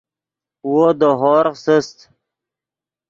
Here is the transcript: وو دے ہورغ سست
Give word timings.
وو 0.71 0.85
دے 0.99 1.09
ہورغ 1.19 1.55
سست 1.63 1.97